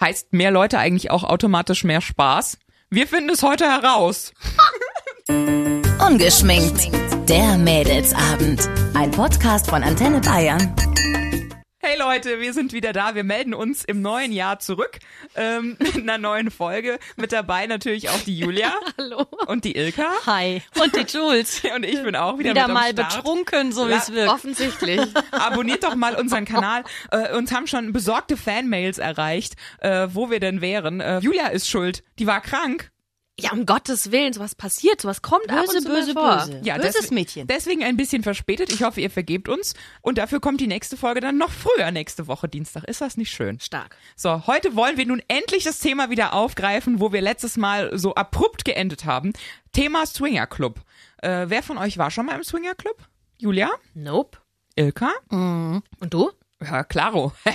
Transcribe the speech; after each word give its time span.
Heißt 0.00 0.32
mehr 0.32 0.50
Leute 0.50 0.78
eigentlich 0.78 1.10
auch 1.10 1.24
automatisch 1.24 1.84
mehr 1.84 2.00
Spaß? 2.00 2.58
Wir 2.88 3.06
finden 3.06 3.30
es 3.30 3.42
heute 3.42 3.66
heraus. 3.66 4.32
Ungeschminkt. 6.08 6.90
Der 7.28 7.58
Mädelsabend. 7.58 8.68
Ein 8.94 9.10
Podcast 9.10 9.68
von 9.68 9.82
Antenne 9.82 10.20
Bayern. 10.20 10.74
Hey 11.82 11.98
Leute, 11.98 12.40
wir 12.40 12.52
sind 12.52 12.74
wieder 12.74 12.92
da. 12.92 13.14
Wir 13.14 13.24
melden 13.24 13.54
uns 13.54 13.84
im 13.84 14.02
neuen 14.02 14.32
Jahr 14.32 14.58
zurück 14.58 14.98
ähm, 15.34 15.78
mit 15.80 15.96
einer 15.96 16.18
neuen 16.18 16.50
Folge. 16.50 16.98
Mit 17.16 17.32
dabei 17.32 17.66
natürlich 17.66 18.10
auch 18.10 18.20
die 18.20 18.38
Julia. 18.38 18.70
Hallo. 18.98 19.26
Und 19.46 19.64
die 19.64 19.76
Ilka. 19.76 20.10
Hi. 20.26 20.60
Und 20.78 20.94
die 20.94 21.06
Jules. 21.10 21.62
Und 21.74 21.84
ich 21.86 22.02
bin 22.02 22.16
auch 22.16 22.38
wieder, 22.38 22.50
wieder 22.50 22.66
mit 22.66 22.74
mal 22.74 22.92
betrunken, 22.92 23.72
so 23.72 23.88
wie 23.88 23.94
es 23.94 24.12
wirkt. 24.12 24.30
Offensichtlich. 24.30 25.00
Abonniert 25.30 25.82
doch 25.82 25.94
mal 25.94 26.16
unseren 26.16 26.44
Kanal. 26.44 26.84
Äh, 27.10 27.34
uns 27.34 27.50
haben 27.50 27.66
schon 27.66 27.94
besorgte 27.94 28.36
Fanmails 28.36 28.98
erreicht, 28.98 29.54
äh, 29.78 30.08
wo 30.12 30.30
wir 30.30 30.38
denn 30.38 30.60
wären. 30.60 31.00
Äh, 31.00 31.20
Julia 31.20 31.46
ist 31.46 31.66
schuld. 31.66 32.02
Die 32.18 32.26
war 32.26 32.42
krank. 32.42 32.90
Ja, 33.42 33.52
um 33.52 33.66
Gottes 33.66 34.10
Willen, 34.12 34.32
sowas 34.32 34.54
passiert, 34.54 35.00
sowas 35.00 35.22
kommt 35.22 35.50
ab 35.50 35.66
Böse, 35.66 35.76
und 35.78 35.82
zu 35.82 35.88
böse, 35.88 36.12
vor. 36.12 36.36
böse. 36.38 36.60
Ja, 36.64 36.76
Böses 36.76 36.92
deswegen- 36.94 37.14
Mädchen. 37.14 37.46
Deswegen 37.46 37.82
ein 37.84 37.96
bisschen 37.96 38.22
verspätet. 38.22 38.72
Ich 38.72 38.82
hoffe, 38.82 39.00
ihr 39.00 39.10
vergebt 39.10 39.48
uns. 39.48 39.74
Und 40.02 40.18
dafür 40.18 40.40
kommt 40.40 40.60
die 40.60 40.66
nächste 40.66 40.96
Folge 40.96 41.20
dann 41.20 41.38
noch 41.38 41.50
früher 41.50 41.90
nächste 41.90 42.26
Woche 42.26 42.48
Dienstag. 42.48 42.84
Ist 42.84 43.00
das 43.00 43.16
nicht 43.16 43.30
schön? 43.30 43.60
Stark. 43.60 43.96
So, 44.16 44.46
heute 44.46 44.76
wollen 44.76 44.96
wir 44.96 45.06
nun 45.06 45.22
endlich 45.28 45.64
das 45.64 45.78
Thema 45.80 46.10
wieder 46.10 46.32
aufgreifen, 46.34 47.00
wo 47.00 47.12
wir 47.12 47.20
letztes 47.20 47.56
Mal 47.56 47.96
so 47.98 48.14
abrupt 48.14 48.64
geendet 48.64 49.04
haben. 49.04 49.32
Thema 49.72 50.06
Swinger 50.06 50.46
Club. 50.46 50.80
Äh, 51.22 51.46
wer 51.48 51.62
von 51.62 51.78
euch 51.78 51.98
war 51.98 52.10
schon 52.10 52.26
mal 52.26 52.36
im 52.36 52.44
Swinger 52.44 52.74
Club? 52.74 52.96
Julia? 53.38 53.70
Nope. 53.94 54.38
Ilka? 54.76 55.10
Und 55.30 55.82
du? 56.10 56.30
Ja, 56.62 56.84
klaro. 56.84 57.32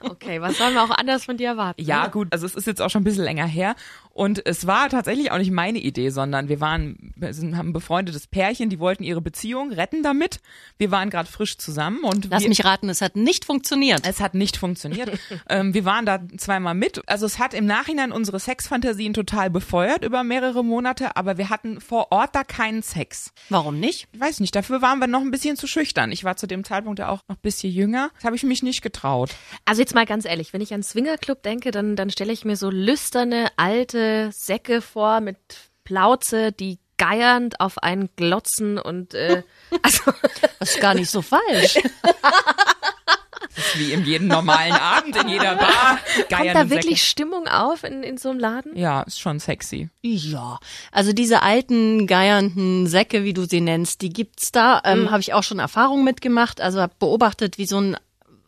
Okay, 0.00 0.40
was 0.40 0.58
sollen 0.58 0.74
wir 0.74 0.82
auch 0.82 0.90
anders 0.90 1.24
von 1.24 1.36
dir 1.36 1.48
erwarten? 1.48 1.82
Ja, 1.82 2.06
gut, 2.06 2.28
also 2.30 2.46
es 2.46 2.54
ist 2.54 2.66
jetzt 2.66 2.80
auch 2.80 2.90
schon 2.90 3.00
ein 3.00 3.04
bisschen 3.04 3.24
länger 3.24 3.46
her. 3.46 3.74
Und 4.14 4.44
es 4.44 4.66
war 4.66 4.90
tatsächlich 4.90 5.30
auch 5.30 5.38
nicht 5.38 5.50
meine 5.50 5.78
Idee, 5.78 6.10
sondern 6.10 6.48
wir 6.48 6.60
waren, 6.60 7.14
wir 7.16 7.32
sind, 7.32 7.56
haben 7.56 7.70
ein 7.70 7.72
befreundetes 7.72 8.26
Pärchen, 8.26 8.68
die 8.68 8.78
wollten 8.78 9.04
ihre 9.04 9.22
Beziehung 9.22 9.72
retten 9.72 10.02
damit. 10.02 10.40
Wir 10.76 10.90
waren 10.90 11.08
gerade 11.08 11.30
frisch 11.30 11.56
zusammen 11.56 12.00
und 12.02 12.28
Lass 12.28 12.42
wir, 12.42 12.50
mich 12.50 12.62
raten, 12.62 12.90
es 12.90 13.00
hat 13.00 13.16
nicht 13.16 13.46
funktioniert. 13.46 14.06
es 14.06 14.20
hat 14.20 14.34
nicht 14.34 14.58
funktioniert. 14.58 15.18
ähm, 15.48 15.72
wir 15.72 15.86
waren 15.86 16.04
da 16.04 16.20
zweimal 16.36 16.74
mit. 16.74 17.00
Also 17.08 17.24
es 17.24 17.38
hat 17.38 17.54
im 17.54 17.64
Nachhinein 17.64 18.12
unsere 18.12 18.38
Sexfantasien 18.38 19.14
total 19.14 19.48
befeuert 19.48 20.04
über 20.04 20.24
mehrere 20.24 20.62
Monate, 20.62 21.16
aber 21.16 21.38
wir 21.38 21.48
hatten 21.48 21.80
vor 21.80 22.12
Ort 22.12 22.34
da 22.34 22.44
keinen 22.44 22.82
Sex. 22.82 23.32
Warum 23.48 23.80
nicht? 23.80 24.08
Ich 24.12 24.20
weiß 24.20 24.40
nicht, 24.40 24.54
dafür 24.54 24.82
waren 24.82 24.98
wir 24.98 25.06
noch 25.06 25.22
ein 25.22 25.30
bisschen 25.30 25.56
zu 25.56 25.66
schüchtern. 25.66 26.12
Ich 26.12 26.22
war 26.22 26.36
zu 26.36 26.46
dem 26.46 26.64
Zeitpunkt 26.64 26.98
ja 26.98 27.08
auch 27.08 27.20
noch 27.28 27.36
ein 27.36 27.42
bisschen 27.42 27.72
jünger. 27.72 28.10
Das 28.16 28.24
habe 28.24 28.36
ich 28.36 28.42
mich 28.42 28.62
nicht 28.62 28.82
getraut. 28.82 29.30
Also 29.64 29.80
jetzt 29.80 29.94
mal 29.94 30.04
ganz 30.04 30.26
ehrlich, 30.26 30.52
wenn 30.52 30.60
ich 30.60 30.74
an 30.74 30.82
Swingerclub 30.82 31.42
denke, 31.42 31.70
dann, 31.70 31.96
dann 31.96 32.10
stelle 32.10 32.32
ich 32.32 32.44
mir 32.44 32.56
so 32.56 32.68
lüsterne, 32.68 33.48
alte 33.56 34.01
Säcke 34.32 34.80
vor 34.80 35.20
mit 35.20 35.38
Plauze, 35.84 36.52
die 36.52 36.78
geiernd 36.98 37.58
auf 37.60 37.78
einen 37.78 38.08
glotzen 38.16 38.78
und 38.78 39.14
äh, 39.14 39.42
also 39.82 40.12
Das 40.58 40.70
ist 40.74 40.80
gar 40.80 40.94
nicht 40.94 41.10
so 41.10 41.20
falsch. 41.22 41.78
Das 43.54 43.66
ist 43.66 43.78
wie 43.78 43.92
in 43.92 44.04
jedem 44.04 44.28
normalen 44.28 44.72
Abend, 44.72 45.16
in 45.16 45.28
jeder 45.28 45.56
Bar. 45.56 45.98
kommt 46.14 46.28
Geiern 46.28 46.54
da 46.54 46.60
und 46.62 46.70
wirklich 46.70 47.00
Säcke. 47.00 47.10
Stimmung 47.10 47.48
auf 47.48 47.84
in, 47.84 48.02
in 48.02 48.16
so 48.16 48.30
einem 48.30 48.38
Laden? 48.38 48.76
Ja, 48.76 49.02
ist 49.02 49.20
schon 49.20 49.40
sexy. 49.40 49.90
Ja, 50.00 50.58
also 50.90 51.12
diese 51.12 51.42
alten 51.42 52.06
geiernden 52.06 52.86
Säcke, 52.86 53.24
wie 53.24 53.34
du 53.34 53.44
sie 53.44 53.60
nennst, 53.60 54.00
die 54.00 54.10
gibt's 54.10 54.52
da. 54.52 54.80
Ähm, 54.84 55.10
Habe 55.10 55.20
ich 55.20 55.34
auch 55.34 55.42
schon 55.42 55.58
Erfahrungen 55.58 56.04
mitgemacht. 56.04 56.60
Also 56.60 56.80
habe 56.80 56.94
beobachtet, 56.98 57.58
wie 57.58 57.66
so 57.66 57.78
ein 57.78 57.96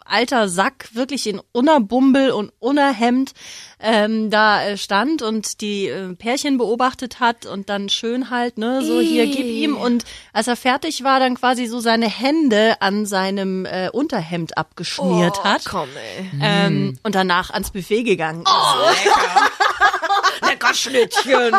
alter 0.05 0.49
Sack 0.49 0.89
wirklich 0.93 1.27
in 1.27 1.41
Unerbumbel 1.53 2.31
und 2.31 2.53
Unerhemd 2.59 3.33
ähm, 3.81 4.31
da 4.31 4.65
äh, 4.65 4.77
stand 4.77 5.23
und 5.23 5.61
die 5.61 5.89
äh, 5.89 6.15
Pärchen 6.15 6.59
beobachtet 6.59 7.21
hat 7.21 7.47
und 7.47 7.69
dann 7.69 7.89
schön 7.89 8.31
halt, 8.31 8.59
ne, 8.59 8.83
so 8.83 9.01
hier 9.01 9.27
gib 9.27 9.47
ihm 9.47 9.77
und 9.77 10.05
als 10.33 10.49
er 10.49 10.57
fertig 10.57 11.05
war, 11.05 11.21
dann 11.21 11.35
quasi 11.35 11.67
so 11.67 11.81
seine 11.81 12.09
Hände 12.09 12.81
an 12.81 13.07
seinem 13.07 13.67
äh, 13.67 13.91
Unterhemd 13.91 14.57
abgeschmiert 14.57 15.45
hat 15.45 15.65
Komm, 15.65 15.89
ey. 16.17 16.31
ähm, 16.41 16.99
und 17.03 17.15
danach 17.15 17.51
ans 17.51 17.71
Buffet 17.71 18.05
gegangen 18.05 18.43
ist. 18.43 20.49
Lecker 20.49 20.75
Schnittchen. 20.75 21.55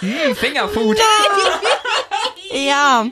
Hm, 0.00 0.36
Fingerfood. 0.36 0.98
Ja, 2.54 3.06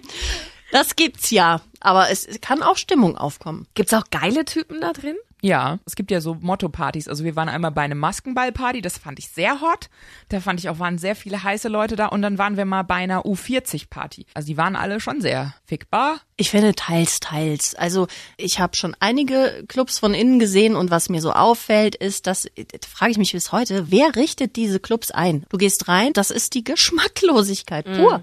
das 0.71 0.97
gibt's 0.97 1.31
ja. 1.31 1.63
Aber 1.81 2.11
es 2.11 2.29
kann 2.41 2.63
auch 2.63 2.77
Stimmung 2.77 3.17
aufkommen. 3.17 3.67
Gibt's 3.75 3.95
auch 3.95 4.05
geile 4.11 4.45
Typen 4.45 4.81
da 4.81 4.93
drin? 4.93 5.17
Ja, 5.43 5.79
es 5.87 5.97
gibt 5.97 6.11
ja 6.11 6.21
so 6.21 6.35
Motto-Partys. 6.35 7.09
Also 7.09 7.25
wir 7.25 7.35
waren 7.35 7.49
einmal 7.49 7.71
bei 7.71 7.83
einem 7.83 7.99
Maskenball-Party, 7.99 8.83
das 8.83 8.99
fand 8.99 9.19
ich 9.19 9.31
sehr 9.31 9.61
hot. 9.61 9.89
Da 10.29 10.41
fand 10.41 10.61
ich 10.61 10.69
auch, 10.69 10.79
waren 10.79 10.99
sehr 10.99 11.17
viele 11.17 11.43
heiße 11.43 11.69
Leute 11.69 11.97
da. 11.97 12.07
Und 12.07 12.23
dann 12.23 12.37
waren 12.37 12.57
wir 12.57 12.67
mal 12.67 12.83
bei 12.83 12.97
einer 12.97 13.25
U40-Party. 13.25 14.27
Also 14.35 14.49
die 14.49 14.57
waren 14.57 14.77
alle 14.77 15.01
schon 15.01 15.21
sehr 15.21 15.55
fickbar. 15.65 16.21
Ich 16.37 16.51
finde 16.51 16.75
teils, 16.75 17.21
teils. 17.21 17.75
Also 17.75 18.07
ich 18.37 18.61
habe 18.61 18.77
schon 18.77 18.95
einige 19.01 19.65
Clubs 19.69 19.99
von 19.99 20.15
innen 20.15 20.39
gesehen 20.39 20.77
und 20.77 20.91
was 20.91 21.09
mir 21.09 21.21
so 21.23 21.33
auffällt, 21.33 21.95
ist, 21.95 22.27
dass, 22.27 22.43
da 22.43 22.79
frage 22.87 23.13
ich 23.13 23.19
mich 23.19 23.33
bis 23.33 23.53
heute, 23.53 23.91
wer 23.91 24.17
richtet 24.17 24.57
diese 24.57 24.81
Clubs 24.81 25.11
ein? 25.11 25.45
Du 25.49 25.57
gehst 25.57 25.89
rein, 25.89 26.13
das 26.13 26.31
ist 26.31 26.55
die 26.55 26.65
Geschmacklosigkeit 26.65 27.87
pur. 27.87 28.23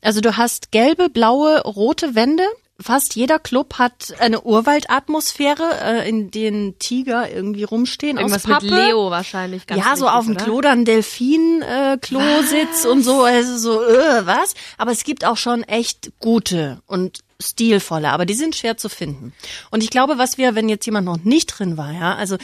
Also 0.00 0.20
du 0.20 0.36
hast 0.36 0.72
gelbe, 0.72 1.10
blaue, 1.10 1.60
rote 1.62 2.14
Wände. 2.14 2.44
Fast 2.80 3.14
jeder 3.14 3.38
Club 3.38 3.78
hat 3.78 4.14
eine 4.18 4.40
Urwaldatmosphäre, 4.40 5.80
äh, 5.80 6.08
in 6.08 6.32
denen 6.32 6.76
Tiger 6.80 7.30
irgendwie 7.30 7.62
rumstehen. 7.62 8.16
Irgendwas 8.16 8.44
aus 8.44 8.50
Pappe. 8.50 8.66
mit 8.66 8.74
Leo 8.74 9.10
wahrscheinlich 9.10 9.68
ganz 9.68 9.84
ja, 9.84 9.96
so 9.96 10.08
auf 10.08 10.24
dem? 10.24 10.36
Klo 10.36 10.60
dann 10.60 10.84
Delfin-Klo-Sitz 10.84 12.84
und 12.84 13.02
so, 13.02 13.22
also 13.22 13.58
so, 13.58 13.80
äh, 13.80 14.26
was? 14.26 14.54
Aber 14.76 14.90
es 14.90 15.04
gibt 15.04 15.24
auch 15.24 15.36
schon 15.36 15.62
echt 15.62 16.12
gute 16.18 16.82
und 16.86 17.20
stilvolle, 17.40 18.10
aber 18.10 18.26
die 18.26 18.34
sind 18.34 18.56
schwer 18.56 18.76
zu 18.76 18.88
finden. 18.88 19.32
Und 19.70 19.84
ich 19.84 19.90
glaube, 19.90 20.18
was 20.18 20.36
wir, 20.36 20.56
wenn 20.56 20.68
jetzt 20.68 20.86
jemand 20.86 21.06
noch 21.06 21.18
nicht 21.18 21.46
drin 21.46 21.76
war, 21.76 21.92
ja, 21.92 22.16
also 22.16 22.38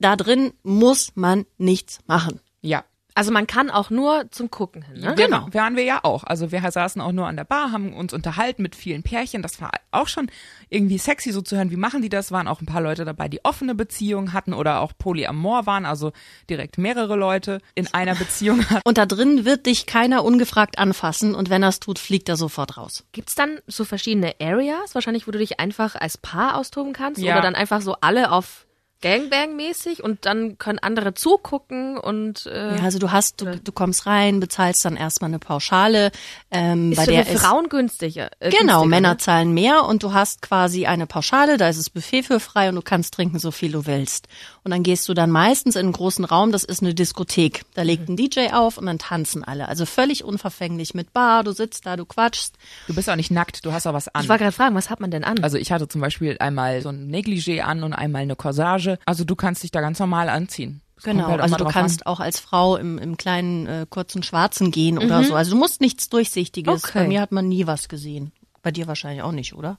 da 0.00 0.16
drin 0.16 0.52
muss 0.64 1.12
man 1.14 1.46
nichts 1.58 2.00
machen. 2.06 2.40
Ja. 2.60 2.84
Also 3.16 3.32
man 3.32 3.46
kann 3.46 3.70
auch 3.70 3.88
nur 3.88 4.30
zum 4.30 4.50
Gucken 4.50 4.82
hin, 4.82 5.00
ne? 5.00 5.14
Genau. 5.16 5.48
Waren 5.52 5.74
wir 5.74 5.84
ja 5.84 6.00
auch. 6.02 6.22
Also 6.24 6.52
wir 6.52 6.60
saßen 6.70 7.00
auch 7.00 7.12
nur 7.12 7.26
an 7.26 7.36
der 7.36 7.44
Bar, 7.44 7.72
haben 7.72 7.94
uns 7.94 8.12
unterhalten 8.12 8.60
mit 8.60 8.76
vielen 8.76 9.02
Pärchen. 9.02 9.40
Das 9.40 9.58
war 9.58 9.70
auch 9.90 10.06
schon 10.06 10.30
irgendwie 10.68 10.98
sexy 10.98 11.32
so 11.32 11.40
zu 11.40 11.56
hören. 11.56 11.70
Wie 11.70 11.76
machen 11.76 12.02
die 12.02 12.10
das? 12.10 12.30
Waren 12.30 12.46
auch 12.46 12.60
ein 12.60 12.66
paar 12.66 12.82
Leute 12.82 13.06
dabei, 13.06 13.28
die 13.28 13.42
offene 13.42 13.74
Beziehungen 13.74 14.34
hatten 14.34 14.52
oder 14.52 14.80
auch 14.80 14.92
Polyamor 14.98 15.64
waren, 15.64 15.86
also 15.86 16.12
direkt 16.50 16.76
mehrere 16.76 17.16
Leute 17.16 17.62
in 17.74 17.86
einer 17.94 18.14
Beziehung 18.14 18.68
hatten. 18.68 18.82
Und 18.84 18.98
da 18.98 19.06
drin 19.06 19.46
wird 19.46 19.64
dich 19.64 19.86
keiner 19.86 20.22
ungefragt 20.22 20.78
anfassen 20.78 21.34
und 21.34 21.48
wenn 21.48 21.62
er 21.62 21.70
es 21.70 21.80
tut, 21.80 21.98
fliegt 21.98 22.28
er 22.28 22.36
sofort 22.36 22.76
raus. 22.76 23.06
Gibt's 23.12 23.34
dann 23.34 23.60
so 23.66 23.86
verschiedene 23.86 24.34
Areas, 24.42 24.94
wahrscheinlich, 24.94 25.26
wo 25.26 25.30
du 25.30 25.38
dich 25.38 25.58
einfach 25.58 25.96
als 25.96 26.18
Paar 26.18 26.58
austoben 26.58 26.92
kannst? 26.92 27.22
Ja. 27.22 27.32
Oder 27.32 27.42
dann 27.42 27.54
einfach 27.54 27.80
so 27.80 27.96
alle 28.02 28.30
auf 28.30 28.65
Gangbang-mäßig 29.02 30.02
und 30.02 30.24
dann 30.26 30.58
können 30.58 30.78
andere 30.78 31.14
zugucken 31.14 31.98
und 31.98 32.46
äh, 32.46 32.76
Ja, 32.76 32.82
also 32.82 32.98
du 32.98 33.12
hast, 33.12 33.40
du, 33.40 33.58
du 33.58 33.72
kommst 33.72 34.06
rein, 34.06 34.40
bezahlst 34.40 34.84
dann 34.84 34.96
erstmal 34.96 35.30
eine 35.30 35.38
Pauschale, 35.38 36.10
ähm, 36.50 36.92
ist 36.92 36.96
bei 36.96 37.04
für 37.04 37.10
der 37.12 37.26
ist 37.28 37.42
Frauen 37.42 37.68
günstiger. 37.68 38.30
Äh, 38.40 38.50
Genau, 38.50 38.80
günstiger, 38.80 38.86
Männer 38.86 39.10
Ne? 39.10 39.18
zahlen 39.18 39.52
mehr 39.52 39.84
und 39.84 40.02
du 40.02 40.12
hast 40.12 40.42
quasi 40.42 40.86
eine 40.86 41.06
Pauschale, 41.06 41.56
da 41.56 41.68
ist 41.68 41.78
das 41.78 41.90
Buffet 41.90 42.22
für 42.22 42.40
frei 42.40 42.68
und 42.68 42.76
du 42.76 42.82
kannst 42.82 43.14
trinken, 43.14 43.38
so 43.38 43.50
viel 43.50 43.72
du 43.72 43.86
willst. 43.86 44.28
Und 44.66 44.72
dann 44.72 44.82
gehst 44.82 45.08
du 45.08 45.14
dann 45.14 45.30
meistens 45.30 45.76
in 45.76 45.86
einen 45.86 45.92
großen 45.92 46.24
Raum, 46.24 46.50
das 46.50 46.64
ist 46.64 46.82
eine 46.82 46.92
Diskothek. 46.92 47.62
Da 47.74 47.82
legt 47.82 48.08
ein 48.08 48.16
DJ 48.16 48.48
auf 48.52 48.78
und 48.78 48.86
dann 48.86 48.98
tanzen 48.98 49.44
alle. 49.44 49.68
Also 49.68 49.86
völlig 49.86 50.24
unverfänglich 50.24 50.92
mit 50.92 51.12
Bar, 51.12 51.44
du 51.44 51.52
sitzt 51.52 51.86
da, 51.86 51.94
du 51.94 52.04
quatschst. 52.04 52.56
Du 52.88 52.94
bist 52.96 53.08
auch 53.08 53.14
nicht 53.14 53.30
nackt, 53.30 53.64
du 53.64 53.72
hast 53.72 53.86
auch 53.86 53.92
was 53.92 54.08
an. 54.08 54.24
Ich 54.24 54.28
wollte 54.28 54.42
gerade 54.42 54.56
fragen, 54.56 54.74
was 54.74 54.90
hat 54.90 54.98
man 54.98 55.12
denn 55.12 55.22
an? 55.22 55.38
Also 55.44 55.56
ich 55.56 55.70
hatte 55.70 55.86
zum 55.86 56.00
Beispiel 56.00 56.36
einmal 56.40 56.82
so 56.82 56.88
ein 56.88 57.08
Negligé 57.08 57.60
an 57.60 57.84
und 57.84 57.92
einmal 57.92 58.22
eine 58.22 58.34
Corsage. 58.34 58.98
Also 59.06 59.22
du 59.22 59.36
kannst 59.36 59.62
dich 59.62 59.70
da 59.70 59.80
ganz 59.80 60.00
normal 60.00 60.28
anziehen. 60.28 60.80
Das 60.96 61.04
Genau, 61.04 61.28
halt 61.28 61.42
also 61.42 61.54
du 61.54 61.66
kannst 61.66 62.04
auch 62.04 62.18
als 62.18 62.40
Frau 62.40 62.76
im, 62.76 62.98
im 62.98 63.16
kleinen, 63.16 63.68
äh, 63.68 63.86
kurzen 63.88 64.24
Schwarzen 64.24 64.72
gehen 64.72 64.98
oder 64.98 65.22
so. 65.22 65.36
Also 65.36 65.52
du 65.52 65.58
musst 65.58 65.80
nichts 65.80 66.08
Durchsichtiges. 66.08 66.82
Okay. 66.82 67.02
Bei 67.02 67.06
mir 67.06 67.20
hat 67.20 67.30
man 67.30 67.46
nie 67.46 67.68
was 67.68 67.88
gesehen. 67.88 68.32
Bei 68.62 68.72
dir 68.72 68.88
wahrscheinlich 68.88 69.22
auch 69.22 69.30
nicht, 69.30 69.54
oder? 69.54 69.68
An. 69.68 69.76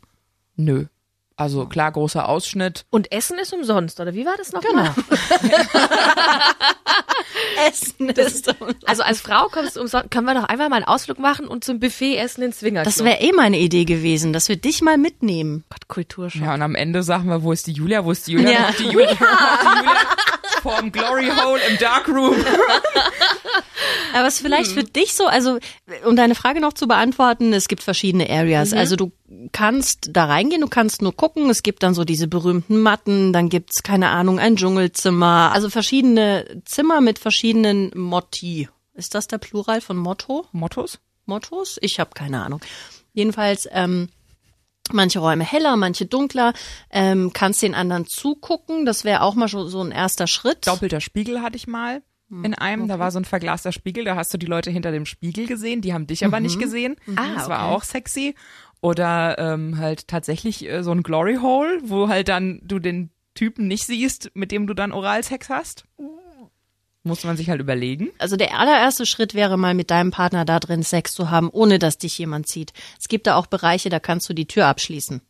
Nö. 0.55 0.85
Also 1.37 1.67
klar, 1.67 1.91
großer 1.91 2.27
Ausschnitt. 2.27 2.85
und 2.89 3.11
Essen 3.11 3.37
ist 3.37 3.53
umsonst, 3.53 3.99
oder 3.99 4.15
wie 4.15 4.25
war 4.25 4.35
das 4.37 4.51
noch? 4.53 4.61
Genau. 4.61 4.89
Essen 7.69 8.09
ist 8.09 8.53
Also 8.85 9.03
als 9.03 9.21
Frau 9.21 9.47
kommst 9.47 9.75
du 9.75 9.81
umsonst, 9.81 10.09
können 10.09 10.25
wir 10.25 10.33
doch 10.33 10.45
einfach 10.45 10.69
mal 10.69 10.77
einen 10.77 10.85
Ausflug 10.85 11.19
machen 11.19 11.47
und 11.47 11.63
zum 11.63 11.79
Buffet 11.79 12.17
essen 12.17 12.41
in 12.41 12.53
Swinger. 12.53 12.81
Das 12.83 13.03
wäre 13.03 13.19
eh 13.21 13.31
meine 13.33 13.59
Idee 13.59 13.85
gewesen, 13.85 14.33
dass 14.33 14.49
wir 14.49 14.55
dich 14.57 14.81
mal 14.81 14.97
mitnehmen. 14.97 15.63
Gott, 15.69 15.87
Kulturschock. 15.87 16.41
Ja, 16.41 16.55
und 16.55 16.61
am 16.63 16.73
Ende 16.75 17.03
sagen 17.03 17.29
wir, 17.29 17.43
wo 17.43 17.51
ist 17.51 17.67
die 17.67 17.73
Julia? 17.73 18.03
Wo 18.03 18.11
ist 18.11 18.25
die 18.27 18.31
Julia? 18.33 18.49
Ja. 18.51 18.71
Die 18.77 18.83
Julia, 18.85 19.07
die 19.11 19.15
Julia 19.15 19.95
vorm 20.61 20.91
Glory 20.91 21.29
Hole 21.29 21.61
im 21.69 21.77
Darkroom. 21.77 22.35
Aber 24.13 24.27
es 24.27 24.35
ist 24.35 24.41
vielleicht 24.41 24.71
für 24.71 24.83
dich 24.83 25.13
so, 25.13 25.27
also 25.27 25.59
um 26.05 26.15
deine 26.15 26.35
Frage 26.35 26.59
noch 26.61 26.73
zu 26.73 26.87
beantworten, 26.87 27.53
es 27.53 27.67
gibt 27.67 27.83
verschiedene 27.83 28.29
Areas. 28.29 28.73
Also 28.73 28.95
du 28.95 29.11
kannst 29.51 30.09
da 30.11 30.25
reingehen, 30.25 30.61
du 30.61 30.67
kannst 30.67 31.01
nur 31.01 31.15
gucken. 31.15 31.49
Es 31.49 31.63
gibt 31.63 31.83
dann 31.83 31.93
so 31.93 32.03
diese 32.03 32.27
berühmten 32.27 32.79
Matten, 32.81 33.33
dann 33.33 33.49
gibt's 33.49 33.83
keine 33.83 34.09
Ahnung 34.09 34.39
ein 34.39 34.55
Dschungelzimmer, 34.55 35.51
also 35.53 35.69
verschiedene 35.69 36.61
Zimmer 36.65 37.01
mit 37.01 37.19
verschiedenen 37.19 37.91
Motti. 37.95 38.69
Ist 38.93 39.13
das 39.13 39.27
der 39.27 39.37
Plural 39.37 39.81
von 39.81 39.97
Motto? 39.97 40.45
Mottos? 40.51 40.99
Mottos? 41.25 41.77
Ich 41.81 41.99
habe 41.99 42.11
keine 42.13 42.41
Ahnung. 42.41 42.61
Jedenfalls 43.13 43.67
ähm, 43.71 44.09
manche 44.93 45.19
Räume 45.19 45.43
heller, 45.43 45.75
manche 45.75 46.05
dunkler. 46.05 46.53
Ähm, 46.89 47.31
kannst 47.33 47.61
den 47.61 47.75
anderen 47.75 48.05
zugucken. 48.05 48.85
Das 48.85 49.03
wäre 49.03 49.21
auch 49.21 49.35
mal 49.35 49.47
schon 49.47 49.67
so 49.69 49.81
ein 49.81 49.91
erster 49.91 50.27
Schritt. 50.27 50.67
Doppelter 50.67 51.01
Spiegel 51.01 51.41
hatte 51.41 51.57
ich 51.57 51.67
mal 51.67 52.01
in 52.29 52.53
einem. 52.53 52.87
Da 52.87 52.99
war 52.99 53.11
so 53.11 53.19
ein 53.19 53.25
verglaster 53.25 53.71
Spiegel, 53.71 54.03
da 54.03 54.15
hast 54.15 54.33
du 54.33 54.37
die 54.37 54.45
Leute 54.45 54.69
hinter 54.69 54.91
dem 54.91 55.05
Spiegel 55.05 55.47
gesehen, 55.47 55.81
die 55.81 55.93
haben 55.93 56.07
dich 56.07 56.25
aber 56.25 56.39
nicht 56.39 56.59
gesehen. 56.59 56.97
Ah, 57.15 57.35
das 57.35 57.49
war 57.49 57.67
okay. 57.67 57.75
auch 57.75 57.83
sexy. 57.83 58.35
Oder 58.81 59.37
ähm, 59.39 59.77
halt 59.77 60.07
tatsächlich 60.07 60.69
äh, 60.69 60.83
so 60.83 60.91
ein 60.91 61.03
Glory 61.03 61.37
Hole, 61.41 61.79
wo 61.83 62.09
halt 62.09 62.27
dann 62.27 62.59
du 62.63 62.79
den 62.79 63.09
Typen 63.33 63.67
nicht 63.67 63.85
siehst, 63.85 64.31
mit 64.33 64.51
dem 64.51 64.67
du 64.67 64.73
dann 64.73 64.91
Oralsex 64.91 65.49
hast. 65.49 65.85
Muss 67.07 67.23
man 67.23 67.37
sich 67.37 67.49
halt 67.49 67.61
überlegen. 67.61 68.09
Also 68.19 68.35
der 68.35 68.59
allererste 68.59 69.05
Schritt 69.05 69.33
wäre 69.33 69.57
mal 69.57 69.73
mit 69.73 69.89
deinem 69.91 70.11
Partner 70.11 70.45
da 70.45 70.59
drin 70.59 70.83
Sex 70.83 71.13
zu 71.13 71.29
haben, 71.29 71.49
ohne 71.49 71.79
dass 71.79 71.97
dich 71.97 72.17
jemand 72.17 72.47
sieht. 72.47 72.73
Es 72.99 73.07
gibt 73.07 73.27
da 73.27 73.35
auch 73.35 73.47
Bereiche, 73.47 73.89
da 73.89 73.99
kannst 73.99 74.29
du 74.29 74.33
die 74.33 74.47
Tür 74.47 74.67
abschließen. 74.67 75.21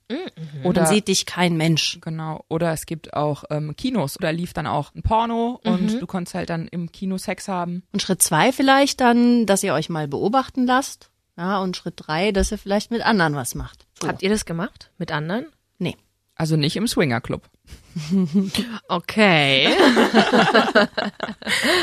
Oder 0.63 0.81
Dann 0.81 0.93
sieht 0.93 1.07
dich 1.07 1.25
kein 1.25 1.57
Mensch. 1.57 1.99
Genau. 2.01 2.45
Oder 2.49 2.71
es 2.71 2.85
gibt 2.85 3.13
auch 3.13 3.43
ähm, 3.49 3.75
Kinos. 3.75 4.17
Da 4.19 4.29
lief 4.29 4.53
dann 4.53 4.67
auch 4.67 4.95
ein 4.95 5.01
Porno 5.03 5.59
und 5.63 6.01
du 6.01 6.07
konntest 6.07 6.35
halt 6.35 6.49
dann 6.49 6.67
im 6.67 6.91
Kino 6.91 7.17
Sex 7.17 7.47
haben. 7.47 7.83
Und 7.91 8.01
Schritt 8.01 8.21
zwei 8.21 8.51
vielleicht 8.51 9.01
dann, 9.01 9.45
dass 9.45 9.63
ihr 9.63 9.73
euch 9.73 9.89
mal 9.89 10.07
beobachten 10.07 10.65
lasst. 10.65 11.11
Ja, 11.37 11.59
und 11.59 11.77
Schritt 11.77 11.95
drei, 11.97 12.31
dass 12.31 12.51
ihr 12.51 12.57
vielleicht 12.57 12.89
mit 12.89 13.01
anderen 13.01 13.35
was 13.35 13.53
macht. 13.53 13.85
So. 14.01 14.07
Habt 14.07 14.23
ihr 14.23 14.29
das 14.29 14.45
gemacht? 14.45 14.91
Mit 14.97 15.11
anderen? 15.11 15.45
Nee. 15.77 15.95
Also 16.35 16.55
nicht 16.55 16.75
im 16.75 16.87
Swinger 16.87 17.21
Club. 17.21 17.43
Okay. 18.87 19.69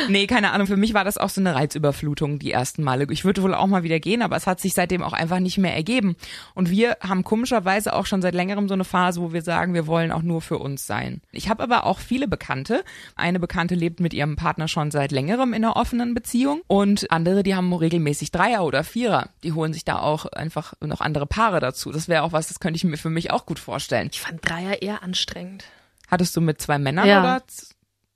Nee, 0.09 0.27
keine 0.27 0.53
Ahnung. 0.53 0.67
Für 0.67 0.77
mich 0.77 0.95
war 0.95 1.05
das 1.05 1.17
auch 1.19 1.31
so 1.31 1.41
eine 1.41 1.55
Reizüberflutung 1.55 2.39
die 2.39 2.53
ersten 2.53 2.83
Male. 2.83 3.07
Ich 3.11 3.25
würde 3.25 3.43
wohl 3.43 3.55
auch 3.55 3.67
mal 3.67 3.83
wieder 3.83 4.01
gehen, 4.01 4.23
aber 4.23 4.37
es 4.37 4.47
hat 4.47 4.61
sich 4.61 4.75
seitdem 4.75 5.03
auch 5.03 5.13
einfach 5.13 5.41
nicht 5.41 5.59
mehr 5.59 5.75
ergeben. 5.75 6.17
Und 6.55 6.71
wir 6.71 6.99
haben 7.01 7.25
komischerweise 7.25 7.95
auch 7.95 8.07
schon 8.07 8.23
seit 8.23 8.35
längerem 8.35 8.69
so 8.69 8.75
eine 8.75 8.85
Phase, 8.85 9.21
wo 9.21 9.33
wir 9.33 9.43
sagen, 9.43 9.75
wir 9.75 9.87
wollen 9.87 10.13
auch 10.13 10.23
nur 10.23 10.43
für 10.43 10.59
uns 10.59 10.87
sein. 10.87 11.23
Ich 11.33 11.49
habe 11.49 11.63
aber 11.63 11.85
auch 11.85 11.99
viele 11.99 12.29
Bekannte. 12.29 12.85
Eine 13.17 13.41
Bekannte 13.41 13.75
lebt 13.75 14.01
mit 14.01 14.13
ihrem 14.15 14.37
Partner 14.37 14.69
schon 14.69 14.91
seit 14.91 15.13
längerem 15.13 15.53
in 15.53 15.65
einer 15.65 15.77
offenen 15.77 16.15
Beziehung 16.15 16.61
und 16.67 17.11
andere, 17.11 17.43
die 17.43 17.55
haben 17.55 17.73
regelmäßig 17.73 18.31
Dreier 18.31 18.65
oder 18.65 18.85
Vierer. 18.85 19.31
Die 19.43 19.53
holen 19.53 19.73
sich 19.73 19.85
da 19.85 19.99
auch 20.01 20.27
einfach 20.27 20.75
noch 20.81 21.01
andere 21.01 21.27
Paare 21.27 21.61
dazu. 21.61 21.91
Das 21.91 22.09
wäre 22.09 22.23
auch 22.23 22.33
was, 22.33 22.49
das 22.49 22.61
könnte 22.61 22.77
ich 22.77 22.85
mir 22.85 22.99
für 22.99 23.11
mich 23.11 23.31
auch 23.31 23.47
gut 23.47 23.59
vorstellen. 23.59 24.11
Ich 24.13 24.21
fand 24.21 24.47
Dreier 24.49 24.83
eher 24.83 25.03
anstrengend. 25.03 25.65
Hattest 26.11 26.37
du 26.37 26.41
mit 26.41 26.61
zwei 26.61 26.79
Männern 26.79 27.07
Ja. 27.07 27.21
oder? 27.21 27.43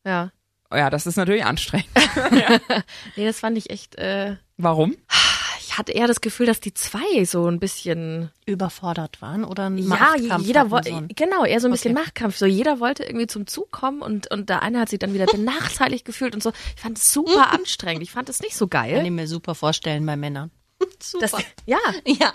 Ja. 0.05 0.33
Oh 0.71 0.77
ja, 0.77 0.91
das 0.91 1.07
ist 1.07 1.17
natürlich 1.17 1.45
anstrengend. 1.45 1.89
Nee, 3.17 3.25
das 3.27 3.41
fand 3.41 3.57
ich 3.59 3.71
echt, 3.71 3.97
äh, 3.97 4.37
Warum? 4.57 4.97
ich 5.61 5.79
hatte 5.79 5.93
eher 5.93 6.07
das 6.07 6.21
Gefühl, 6.21 6.47
dass 6.47 6.61
die 6.61 6.75
zwei 6.75 7.25
so 7.25 7.47
ein 7.47 7.59
bisschen, 7.61 8.31
Überfordert 8.47 9.23
waren 9.23 9.45
oder 9.45 9.71
ein 9.71 9.79
ja, 9.79 9.85
Machtkampf 9.87 10.45
jeder 10.47 10.61
hatten, 10.61 10.71
wollte, 10.71 10.91
so 10.91 10.97
ein- 10.97 11.09
genau, 11.15 11.45
eher 11.45 11.61
so 11.61 11.69
ein 11.69 11.71
bisschen 11.71 11.93
Okay. 11.97 12.03
Machtkampf. 12.05 12.37
So 12.37 12.47
jeder 12.47 12.81
wollte 12.81 13.05
irgendwie 13.05 13.27
zum 13.27 13.47
Zug 13.47 13.71
kommen 13.71 14.03
und, 14.03 14.31
und 14.31 14.49
der 14.51 14.63
eine 14.63 14.81
hat 14.81 14.89
sich 14.89 14.99
dann 14.99 15.15
wieder 15.15 15.27
benachteiligt 15.33 16.05
gefühlt 16.05 16.35
und 16.35 16.43
so. 16.43 16.53
Ich 16.77 16.83
fand 16.83 16.99
es 16.99 17.13
super 17.13 17.53
anstrengend. 17.53 18.03
Ich 18.03 18.11
fand 18.11 18.29
es 18.29 18.41
nicht 18.41 18.57
so 18.57 18.67
Kann 18.67 18.89
geil. 18.91 19.05
ich 19.05 19.11
mir 19.11 19.27
super 19.29 19.55
vorstellen 19.55 20.05
bei 20.05 20.17
Männern. 20.17 20.51
Super. 21.03 21.27
Das, 21.31 21.45
ja. 21.67 21.79
ja. 22.05 22.33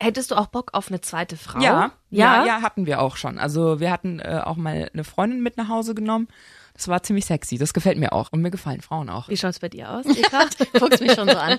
Hättest 0.00 0.30
du 0.30 0.36
auch 0.36 0.46
Bock 0.46 0.70
auf 0.74 0.88
eine 0.88 1.00
zweite 1.00 1.36
Frau? 1.36 1.60
Ja, 1.60 1.92
ja, 2.10 2.44
Ja. 2.44 2.46
ja, 2.46 2.62
hatten 2.62 2.86
wir 2.86 3.00
auch 3.00 3.16
schon. 3.16 3.38
Also 3.38 3.80
wir 3.80 3.90
hatten 3.90 4.20
äh, 4.20 4.40
auch 4.44 4.56
mal 4.56 4.90
eine 4.92 5.04
Freundin 5.04 5.42
mit 5.42 5.56
nach 5.56 5.68
Hause 5.68 5.94
genommen. 5.94 6.28
Das 6.74 6.88
war 6.88 7.02
ziemlich 7.02 7.26
sexy. 7.26 7.58
Das 7.58 7.74
gefällt 7.74 7.98
mir 7.98 8.12
auch. 8.12 8.32
Und 8.32 8.40
mir 8.40 8.50
gefallen 8.50 8.80
Frauen 8.80 9.10
auch. 9.10 9.28
Wie 9.28 9.36
schaut's 9.36 9.58
bei 9.58 9.68
dir 9.68 9.90
aus, 9.90 10.06
Eka? 10.06 10.46
Du 10.58 10.64
guckst 10.80 11.02
mich 11.02 11.12
schon 11.12 11.28
so 11.28 11.36
an. 11.36 11.58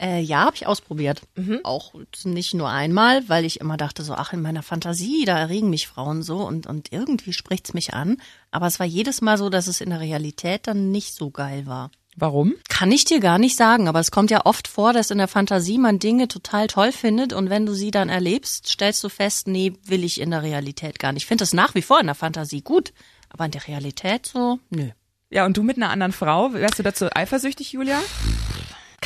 Äh, 0.00 0.20
ja, 0.20 0.44
habe 0.44 0.54
ich 0.54 0.66
ausprobiert. 0.66 1.22
Mhm. 1.34 1.60
Auch 1.64 1.92
nicht 2.22 2.54
nur 2.54 2.68
einmal, 2.68 3.28
weil 3.28 3.44
ich 3.44 3.60
immer 3.60 3.76
dachte 3.76 4.04
so, 4.04 4.14
ach, 4.14 4.32
in 4.32 4.42
meiner 4.42 4.62
Fantasie, 4.62 5.24
da 5.24 5.36
erregen 5.38 5.70
mich 5.70 5.88
Frauen 5.88 6.22
so 6.22 6.38
und, 6.38 6.68
und 6.68 6.92
irgendwie 6.92 7.32
spricht's 7.32 7.74
mich 7.74 7.94
an. 7.94 8.18
Aber 8.52 8.66
es 8.68 8.78
war 8.78 8.86
jedes 8.86 9.20
Mal 9.22 9.38
so, 9.38 9.50
dass 9.50 9.66
es 9.66 9.80
in 9.80 9.90
der 9.90 10.00
Realität 10.00 10.68
dann 10.68 10.92
nicht 10.92 11.14
so 11.14 11.30
geil 11.30 11.66
war. 11.66 11.90
Warum? 12.16 12.54
Kann 12.68 12.92
ich 12.92 13.04
dir 13.04 13.20
gar 13.20 13.38
nicht 13.38 13.56
sagen, 13.56 13.88
aber 13.88 14.00
es 14.00 14.10
kommt 14.10 14.30
ja 14.30 14.46
oft 14.46 14.68
vor, 14.68 14.92
dass 14.92 15.10
in 15.10 15.18
der 15.18 15.28
Fantasie 15.28 15.78
man 15.78 15.98
Dinge 15.98 16.28
total 16.28 16.68
toll 16.68 16.92
findet 16.92 17.32
und 17.32 17.50
wenn 17.50 17.66
du 17.66 17.74
sie 17.74 17.90
dann 17.90 18.08
erlebst, 18.08 18.68
stellst 18.68 19.02
du 19.02 19.08
fest, 19.08 19.48
nee, 19.48 19.72
will 19.84 20.04
ich 20.04 20.20
in 20.20 20.30
der 20.30 20.42
Realität 20.42 20.98
gar 20.98 21.12
nicht. 21.12 21.24
Ich 21.24 21.26
finde 21.26 21.42
das 21.42 21.52
nach 21.52 21.74
wie 21.74 21.82
vor 21.82 22.00
in 22.00 22.06
der 22.06 22.14
Fantasie 22.14 22.62
gut, 22.62 22.92
aber 23.30 23.46
in 23.46 23.50
der 23.50 23.66
Realität 23.66 24.26
so, 24.26 24.58
nö. 24.70 24.90
Ja, 25.30 25.44
und 25.46 25.56
du 25.56 25.64
mit 25.64 25.76
einer 25.76 25.90
anderen 25.90 26.12
Frau, 26.12 26.52
wärst 26.52 26.78
du 26.78 26.84
dazu 26.84 27.08
eifersüchtig, 27.12 27.72
Julia? 27.72 27.98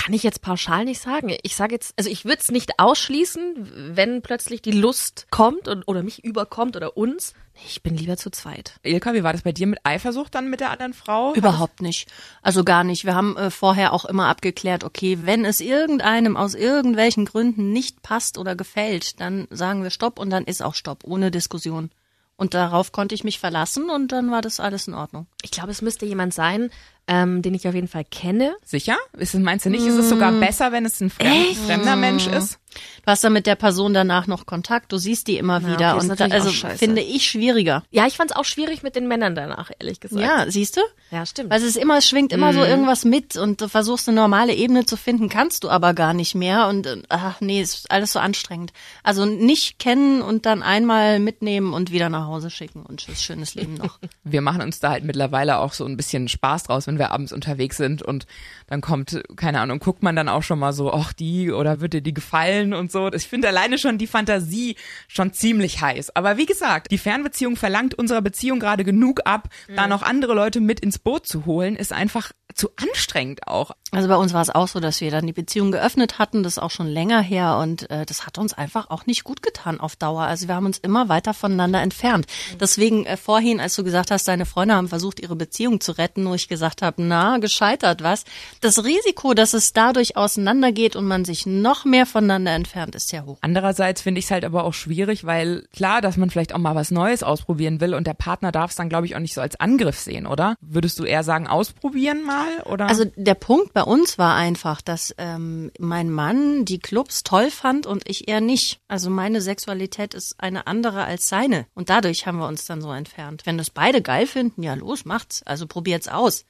Kann 0.09 0.15
ich 0.15 0.23
jetzt 0.23 0.41
pauschal 0.41 0.87
nicht 0.87 1.03
sagen. 1.03 1.37
Ich 1.43 1.55
sage 1.55 1.75
jetzt, 1.75 1.93
also 1.99 2.09
ich 2.09 2.25
würde 2.25 2.39
es 2.41 2.51
nicht 2.51 2.79
ausschließen, 2.79 3.93
wenn 3.95 4.23
plötzlich 4.23 4.63
die 4.63 4.73
Lust 4.73 5.27
kommt 5.31 5.69
und, 5.69 5.87
oder 5.87 6.03
mich 6.03 6.25
überkommt 6.25 6.77
oder 6.77 6.97
uns. 6.97 7.35
Nee, 7.55 7.61
ich 7.67 7.83
bin 7.83 7.95
lieber 7.95 8.17
zu 8.17 8.31
zweit. 8.31 8.81
Ilka, 8.83 9.13
wie 9.13 9.23
war 9.23 9.35
das 9.35 9.43
bei 9.43 9.53
dir 9.53 9.67
mit 9.67 9.81
Eifersucht 9.85 10.35
dann 10.35 10.49
mit 10.49 10.61
der 10.61 10.71
anderen 10.71 10.95
Frau? 10.95 11.35
Überhaupt 11.35 11.83
nicht. 11.83 12.09
Also 12.41 12.65
gar 12.65 12.85
nicht. 12.85 13.05
Wir 13.05 13.15
haben 13.15 13.37
äh, 13.37 13.51
vorher 13.51 13.93
auch 13.93 14.07
immer 14.07 14.29
abgeklärt, 14.29 14.83
okay, 14.83 15.19
wenn 15.25 15.45
es 15.45 15.61
irgendeinem 15.61 16.39
aus 16.39 16.55
irgendwelchen 16.55 17.27
Gründen 17.27 17.75
nicht 17.75 18.01
passt 18.01 18.39
oder 18.39 18.57
gefällt, 18.57 19.21
dann 19.21 19.47
sagen 19.51 19.83
wir 19.83 19.91
Stopp 19.91 20.19
und 20.19 20.31
dann 20.31 20.45
ist 20.45 20.63
auch 20.63 20.75
Stopp, 20.75 21.05
ohne 21.05 21.31
Diskussion. 21.31 21.91
Und 22.39 22.55
darauf 22.55 22.93
konnte 22.93 23.15
ich 23.15 23.25
mich 23.25 23.41
verlassen 23.41 23.91
und 23.91 24.11
dann 24.13 24.31
war 24.31 24.41
das 24.41 24.59
alles 24.59 24.89
in 24.89 24.95
Ordnung. 24.95 25.27
Ich 25.43 25.51
glaube, 25.51 25.73
es 25.73 25.83
müsste 25.83 26.07
jemand 26.07 26.33
sein, 26.33 26.71
ähm, 27.09 27.43
den 27.43 27.55
ich 27.55 27.67
auf 27.67 27.75
jeden 27.75 27.89
Fall 27.89 28.05
kenne. 28.05 28.55
Sicher? 28.65 28.97
Ist 29.17 29.35
es, 29.35 29.41
meinst 29.41 29.67
du 29.67 29.71
nicht, 29.71 29.85
ist 29.85 29.97
es 29.97 30.09
sogar 30.09 30.31
besser, 30.33 30.71
wenn 30.73 30.85
es 30.85 31.01
ein 31.01 31.11
fremd, 31.11 31.57
fremder 31.67 31.97
Mensch 31.97 32.27
ist? 32.27 32.59
Du 33.05 33.11
hast 33.11 33.25
dann 33.25 33.33
mit 33.33 33.47
der 33.47 33.55
Person 33.55 33.95
danach 33.95 34.27
noch 34.27 34.45
Kontakt, 34.45 34.93
du 34.93 34.99
siehst 34.99 35.27
die 35.27 35.39
immer 35.39 35.61
Na, 35.61 35.73
wieder 35.73 35.97
okay, 35.97 36.11
und 36.11 36.21
da, 36.21 36.27
also 36.27 36.51
finde 36.51 37.01
ich 37.01 37.27
schwieriger. 37.27 37.83
Ja, 37.91 38.07
ich 38.07 38.17
fand 38.17 38.31
es 38.31 38.37
auch 38.37 38.45
schwierig 38.45 38.83
mit 38.83 38.95
den 38.95 39.09
Männern 39.09 39.35
danach, 39.35 39.71
ehrlich 39.79 40.01
gesagt. 40.01 40.23
Ja, 40.23 40.51
siehst 40.51 40.77
du? 40.77 40.81
ja 41.11 41.25
stimmt. 41.25 41.51
Weil 41.51 41.61
es 41.61 41.67
ist 41.67 41.77
immer, 41.77 41.97
es 41.97 42.09
schwingt 42.09 42.33
immer 42.33 42.53
so 42.53 42.63
irgendwas 42.63 43.07
mit 43.07 43.37
und 43.37 43.63
du 43.63 43.69
versuchst 43.69 44.09
eine 44.09 44.21
normale 44.21 44.55
Ebene 44.55 44.85
zu 44.85 44.97
finden, 44.97 45.31
kannst 45.31 45.65
du 45.65 45.71
aber 45.71 45.95
gar 45.95 46.13
nicht 46.13 46.35
mehr 46.35 46.69
und 46.69 46.87
äh, 46.87 47.03
ach 47.09 47.41
nee, 47.41 47.63
ist 47.63 47.91
alles 47.91 48.13
so 48.13 48.19
anstrengend. 48.19 48.73
Also 49.03 49.25
nicht 49.25 49.79
kennen 49.79 50.21
und 50.21 50.45
dann 50.45 50.63
einmal 50.63 51.19
mitnehmen 51.19 51.73
und 51.73 51.91
wieder 51.91 52.11
nach 52.11 52.27
Hause 52.27 52.51
schicken 52.51 52.83
und 52.83 53.01
tschüss, 53.01 53.23
schönes 53.23 53.55
Leben 53.55 53.75
noch. 53.75 53.99
Wir 54.25 54.43
machen 54.43 54.61
uns 54.61 54.81
da 54.81 54.91
halt 54.91 55.05
mittlerweile 55.05 55.59
auch 55.59 55.73
so 55.73 55.87
ein 55.87 55.97
bisschen 55.97 56.29
Spaß 56.29 56.65
draus, 56.65 56.87
wenn 56.87 56.98
wir 56.99 57.11
abends 57.11 57.33
unterwegs 57.33 57.77
sind 57.77 58.03
und 58.03 58.27
dann 58.67 58.81
kommt, 58.81 59.23
keine 59.37 59.61
Ahnung, 59.61 59.79
guckt 59.79 60.03
man 60.03 60.17
dann 60.17 60.29
auch 60.29 60.43
schon 60.43 60.59
mal 60.59 60.73
so, 60.73 60.93
ach 60.93 61.13
die 61.13 61.51
oder 61.51 61.81
wird 61.81 61.95
dir 61.95 62.03
die 62.03 62.15
gefallen 62.15 62.75
und 62.75 62.93
so. 62.93 63.13
Ich 63.13 63.29
finde 63.29 63.49
alleine 63.49 63.79
schon 63.79 63.99
die 63.99 64.07
Fantasie 64.07 64.77
schon 65.07 65.33
ziemlich 65.33 65.81
heiß. 65.81 66.15
Aber 66.17 66.37
wie 66.37 66.47
gesagt, 66.47 66.91
die 66.91 66.99
Fernbeziehung 66.99 67.57
verlangt 67.57 67.95
unserer 67.95 68.23
Beziehung 68.23 68.61
gerade 68.61 68.85
genug 68.85 69.21
ab, 69.25 69.49
da 69.75 69.87
noch 69.87 70.03
andere 70.03 70.35
Leute 70.35 70.61
mit 70.61 70.81
ins 70.81 70.99
Boot 70.99 71.27
zu 71.27 71.47
holen, 71.47 71.77
ist 71.77 71.93
einfach 71.93 72.33
zu 72.55 72.71
anstrengend 72.77 73.47
auch. 73.47 73.73
Also 73.91 74.09
bei 74.09 74.17
uns 74.17 74.35
war 74.35 74.43
es 74.43 74.51
auch 74.51 74.69
so, 74.69 74.81
dass 74.81 75.01
wir 75.01 75.11
dann 75.11 75.27
die 75.27 75.33
Beziehung 75.33 75.73
geöffnet 75.73 76.19
hatten, 76.19 76.43
das 76.43 76.55
ist 76.55 76.59
auch 76.59 76.71
schon 76.71 76.89
länger 76.89 77.23
her 77.23 77.57
und 77.57 77.91
äh, 77.91 78.05
das 78.05 78.27
hat 78.27 78.37
uns 78.37 78.53
einfach 78.53 78.91
auch 78.91 79.07
nicht 79.07 79.25
gut 79.25 79.43
getan 79.43 79.81
auf 79.81 79.97
Dauer. 79.97 80.25
Also 80.25 80.47
wir 80.47 80.55
haben 80.57 80.67
uns 80.67 80.77
immer 80.77 81.09
weiter 81.09 81.33
voneinander 81.33 81.81
entfernt. 81.81 82.27
Deswegen 82.61 83.07
äh, 83.07 83.17
vorhin, 83.17 83.61
als 83.61 83.75
du 83.77 83.85
gesagt 83.85 84.11
hast, 84.11 84.29
deine 84.29 84.45
Freunde 84.45 84.75
haben 84.75 84.89
versucht, 84.89 85.21
ihre 85.21 85.37
Beziehung 85.37 85.81
zu 85.81 85.93
retten, 85.93 86.29
wo 86.29 86.35
ich 86.35 86.49
gesagt 86.49 86.83
habe, 86.83 87.03
na, 87.03 87.39
gescheitert 87.39 88.03
was. 88.03 88.25
Das 88.61 88.85
Risiko, 88.85 89.33
dass 89.33 89.55
es 89.55 89.73
dadurch 89.73 90.19
auseinandergeht 90.19 90.95
und 90.95 91.07
man 91.07 91.25
sich 91.25 91.47
noch 91.47 91.87
mehr 91.87 92.05
voneinander 92.05 92.53
entfernt, 92.53 92.95
ist 92.95 93.09
sehr 93.09 93.25
hoch. 93.25 93.39
Andererseits 93.41 94.03
finde 94.03 94.19
ich 94.19 94.27
es 94.27 94.31
halt 94.31 94.45
aber 94.45 94.65
auch 94.65 94.75
schwierig, 94.75 95.25
weil 95.25 95.67
klar, 95.73 96.03
dass 96.03 96.19
man 96.19 96.29
vielleicht 96.29 96.55
auch 96.55 96.59
mal 96.59 96.75
was 96.75 96.91
Neues 96.91 97.23
ausprobieren 97.23 97.81
will 97.81 97.95
und 97.95 98.07
der 98.07 98.15
Partner 98.15 98.53
darf 98.53 98.71
es 98.71 98.77
dann, 98.77 98.91
glaube 98.91 99.07
ich, 99.07 99.17
auch 99.17 99.21
nicht 99.21 99.35
so 99.35 99.41
als 99.41 99.59
Angriff 99.59 99.99
sehen, 99.99 100.27
oder? 100.27 100.57
Würdest 100.61 100.99
du 100.99 101.05
eher 101.05 101.25
sagen, 101.25 101.47
ausprobieren 101.47 102.23
mal? 102.25 102.61
Oder? 102.67 102.87
Also 102.87 103.07
der 103.17 103.35
Punkt 103.35 103.78
bei 103.79 103.85
uns 103.85 104.19
war 104.19 104.35
einfach, 104.35 104.81
dass 104.81 105.15
ähm, 105.19 105.71
mein 105.79 106.11
Mann 106.11 106.65
die 106.65 106.81
Clubs 106.81 107.23
toll 107.23 107.49
fand 107.49 107.87
und 107.87 108.09
ich 108.09 108.27
eher 108.27 108.41
nicht. 108.41 108.81
Also 108.89 109.09
meine 109.09 109.41
Sexualität 109.41 110.15
ist 110.15 110.35
eine 110.39 110.67
andere 110.67 111.05
als 111.05 111.29
seine. 111.29 111.65
Und 111.77 111.89
dadurch 111.89 112.27
haben 112.27 112.39
wir 112.39 112.49
uns 112.49 112.65
dann 112.65 112.83
so 112.83 112.91
entfernt. 112.91 113.43
Wenn 113.45 113.57
das 113.57 113.71
beide 113.71 114.03
geil 114.03 114.27
finden, 114.27 114.65
ja 114.65 114.75
los, 114.75 115.05
macht's. 115.05 115.45
Also 115.45 115.69
probiert's 115.69 116.09
aus. 116.09 116.45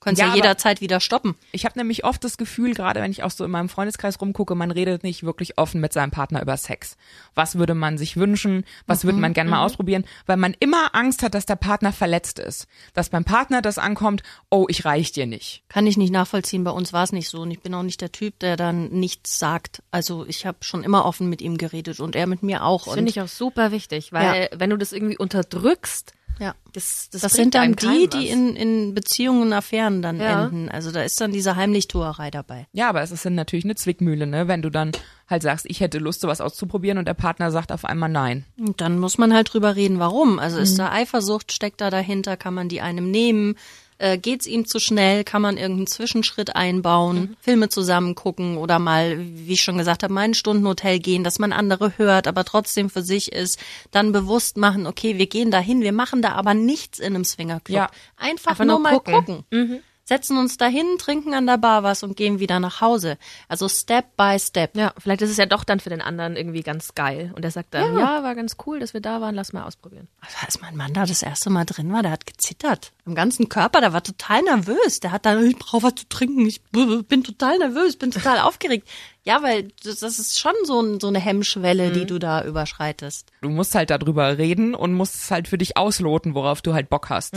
Könntest 0.00 0.20
Ja, 0.20 0.28
ja, 0.28 0.36
jederzeit 0.36 0.80
wieder 0.80 1.00
stoppen. 1.00 1.34
Ich 1.52 1.64
habe 1.64 1.78
nämlich 1.78 2.04
oft 2.04 2.22
das 2.22 2.36
Gefühl, 2.36 2.74
gerade 2.74 3.00
wenn 3.00 3.10
ich 3.10 3.22
auch 3.22 3.30
so 3.30 3.44
in 3.44 3.50
meinem 3.50 3.68
Freundeskreis 3.68 4.20
rumgucke, 4.20 4.54
man 4.54 4.70
redet 4.70 5.02
nicht 5.02 5.22
wirklich 5.22 5.56
offen 5.58 5.80
mit 5.80 5.92
seinem 5.92 6.10
Partner 6.10 6.42
über 6.42 6.56
Sex. 6.56 6.96
Was 7.34 7.56
würde 7.58 7.74
man 7.74 7.96
sich 7.96 8.16
wünschen? 8.16 8.64
Was 8.86 9.04
würde 9.04 9.18
man 9.18 9.32
gerne 9.32 9.50
mal 9.50 9.64
ausprobieren? 9.64 10.04
Weil 10.26 10.36
man 10.36 10.54
immer 10.60 10.94
Angst 10.94 11.22
hat, 11.22 11.34
dass 11.34 11.46
der 11.46 11.56
Partner 11.56 11.92
verletzt 11.92 12.38
ist. 12.38 12.66
Dass 12.92 13.08
beim 13.08 13.24
Partner 13.24 13.62
das 13.62 13.78
ankommt, 13.78 14.22
oh, 14.50 14.66
ich 14.68 14.84
reich 14.84 15.12
dir 15.12 15.26
nicht. 15.26 15.64
Kann 15.68 15.86
ich 15.86 15.96
nicht 15.96 16.12
nachvollziehen. 16.12 16.64
Bei 16.64 16.70
uns 16.72 16.92
war 16.92 17.04
es 17.04 17.12
nicht 17.12 17.28
so. 17.28 17.40
Und 17.40 17.50
ich 17.50 17.60
bin 17.60 17.74
auch 17.74 17.82
nicht 17.82 18.00
der 18.00 18.12
Typ, 18.12 18.38
der 18.40 18.56
dann 18.56 18.88
nichts 18.90 19.38
sagt. 19.38 19.82
Also 19.90 20.26
ich 20.26 20.44
habe 20.44 20.58
schon 20.60 20.84
immer 20.84 21.06
offen 21.06 21.28
mit 21.28 21.40
ihm 21.40 21.56
geredet 21.56 22.00
und 22.00 22.14
er 22.14 22.26
mit 22.26 22.42
mir 22.42 22.64
auch. 22.64 22.84
Das 22.84 22.94
finde 22.94 23.10
ich 23.10 23.20
auch 23.20 23.28
super 23.28 23.72
wichtig, 23.72 24.12
weil 24.12 24.50
wenn 24.54 24.70
du 24.70 24.76
das 24.76 24.92
irgendwie 24.92 25.16
unterdrückst, 25.16 26.12
ja. 26.38 26.54
das, 26.72 27.08
das, 27.10 27.22
Das 27.22 27.32
sind 27.32 27.54
dann 27.54 27.74
die, 27.76 28.08
die 28.08 28.28
in, 28.28 28.56
in 28.56 28.94
Beziehungen 28.94 29.42
und 29.42 29.52
Affären 29.52 30.02
dann 30.02 30.20
Ja. 30.20 30.44
enden. 30.44 30.68
Also 30.68 30.90
da 30.92 31.02
ist 31.02 31.20
dann 31.20 31.32
diese 31.32 31.56
Heimlichtuerei 31.56 32.30
dabei. 32.30 32.66
Ja, 32.72 32.88
aber 32.88 33.02
es 33.02 33.10
ist 33.10 33.24
dann 33.24 33.34
natürlich 33.34 33.64
eine 33.64 33.74
Zwickmühle, 33.74 34.26
ne? 34.26 34.48
Wenn 34.48 34.62
du 34.62 34.70
dann 34.70 34.92
halt 35.28 35.42
sagst, 35.42 35.66
ich 35.68 35.80
hätte 35.80 35.98
Lust, 35.98 36.20
sowas 36.20 36.40
auszuprobieren 36.40 36.98
und 36.98 37.06
der 37.08 37.14
Partner 37.14 37.50
sagt 37.50 37.72
auf 37.72 37.84
einmal 37.84 38.08
nein. 38.08 38.44
Und 38.58 38.80
dann 38.80 38.98
muss 38.98 39.18
man 39.18 39.32
halt 39.34 39.52
drüber 39.52 39.76
reden, 39.76 39.98
warum. 39.98 40.38
Also 40.38 40.58
ist 40.58 40.78
da 40.78 40.92
Eifersucht, 40.92 41.52
steckt 41.52 41.80
da 41.80 41.90
dahinter, 41.90 42.36
kann 42.36 42.54
man 42.54 42.68
die 42.68 42.80
einem 42.80 43.10
nehmen? 43.10 43.56
Äh, 43.98 44.18
geht's 44.18 44.46
ihm 44.46 44.66
zu 44.66 44.78
schnell? 44.78 45.24
Kann 45.24 45.40
man 45.42 45.56
irgendeinen 45.56 45.86
Zwischenschritt 45.86 46.54
einbauen? 46.54 47.36
Filme 47.40 47.68
zusammen 47.68 48.14
gucken 48.14 48.58
oder 48.58 48.78
mal, 48.78 49.16
wie 49.18 49.54
ich 49.54 49.62
schon 49.62 49.78
gesagt 49.78 50.02
habe, 50.02 50.12
mal 50.12 50.24
in 50.24 50.32
ein 50.32 50.34
Stundenhotel 50.34 50.98
gehen, 50.98 51.24
dass 51.24 51.38
man 51.38 51.52
andere 51.52 51.96
hört, 51.96 52.26
aber 52.26 52.44
trotzdem 52.44 52.90
für 52.90 53.02
sich 53.02 53.32
ist. 53.32 53.58
Dann 53.90 54.12
bewusst 54.12 54.56
machen, 54.58 54.86
okay, 54.86 55.16
wir 55.16 55.26
gehen 55.26 55.50
dahin, 55.50 55.80
wir 55.80 55.92
machen 55.92 56.20
da 56.20 56.32
aber 56.32 56.52
nichts 56.54 56.98
in 56.98 57.14
einem 57.14 57.24
Swingerclub. 57.24 57.76
Ja. 57.76 57.90
Einfach, 58.16 58.52
Einfach 58.52 58.64
nur 58.64 58.74
nur 58.74 58.80
mal 58.80 58.90
gucken. 59.00 59.44
gucken. 59.50 59.82
Setzen 60.08 60.38
uns 60.38 60.56
dahin, 60.56 60.86
trinken 60.98 61.34
an 61.34 61.46
der 61.46 61.58
Bar 61.58 61.82
was 61.82 62.04
und 62.04 62.16
gehen 62.16 62.38
wieder 62.38 62.60
nach 62.60 62.80
Hause. 62.80 63.18
Also 63.48 63.68
Step 63.68 64.16
by 64.16 64.38
Step. 64.38 64.76
Ja, 64.76 64.92
vielleicht 64.98 65.20
ist 65.20 65.30
es 65.30 65.36
ja 65.36 65.46
doch 65.46 65.64
dann 65.64 65.80
für 65.80 65.90
den 65.90 66.00
anderen 66.00 66.36
irgendwie 66.36 66.62
ganz 66.62 66.94
geil. 66.94 67.32
Und 67.34 67.44
er 67.44 67.50
sagt 67.50 67.74
dann, 67.74 67.98
ja, 67.98 68.22
war 68.22 68.36
ganz 68.36 68.56
cool, 68.66 68.78
dass 68.78 68.94
wir 68.94 69.00
da 69.00 69.20
waren, 69.20 69.34
lass 69.34 69.52
mal 69.52 69.64
ausprobieren. 69.64 70.06
Also 70.20 70.36
als 70.44 70.60
mein 70.60 70.76
Mann 70.76 70.94
da 70.94 71.06
das 71.06 71.22
erste 71.22 71.50
Mal 71.50 71.64
drin 71.64 71.92
war, 71.92 72.02
der 72.02 72.12
hat 72.12 72.24
gezittert. 72.24 72.92
Am 73.04 73.16
ganzen 73.16 73.48
Körper, 73.48 73.80
der 73.80 73.92
war 73.92 74.04
total 74.04 74.42
nervös. 74.42 75.00
Der 75.00 75.10
hat 75.10 75.26
dann, 75.26 75.44
ich 75.44 75.58
brauche 75.58 75.82
was 75.82 75.96
zu 75.96 76.08
trinken, 76.08 76.46
ich 76.46 76.62
bin 76.62 77.24
total 77.24 77.58
nervös, 77.58 77.96
bin 77.96 78.12
total 78.12 78.38
aufgeregt. 78.38 78.88
Ja, 79.26 79.42
weil 79.42 79.68
das, 79.82 80.02
ist 80.02 80.38
schon 80.38 80.52
so, 80.62 80.80
ein, 80.80 81.00
so 81.00 81.08
eine 81.08 81.18
Hemmschwelle, 81.18 81.90
die 81.90 82.06
du 82.06 82.20
da 82.20 82.44
überschreitest. 82.44 83.32
Du 83.42 83.48
musst 83.48 83.74
halt 83.74 83.90
darüber 83.90 84.38
reden 84.38 84.72
und 84.76 84.94
musst 84.94 85.16
es 85.16 85.30
halt 85.32 85.48
für 85.48 85.58
dich 85.58 85.76
ausloten, 85.76 86.36
worauf 86.36 86.62
du 86.62 86.74
halt 86.74 86.88
Bock 86.88 87.10
hast. 87.10 87.34